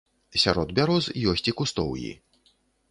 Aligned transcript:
Сярод 0.43 0.73
бяроз 0.79 1.11
ёсць 1.35 1.47
і 1.53 1.57
кустоўі. 1.61 2.11